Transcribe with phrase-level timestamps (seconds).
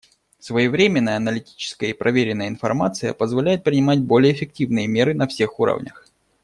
[0.39, 6.07] Своевременная, аналитическая и проверенная информация позволяет принимать более эффективные меры на всех уровнях.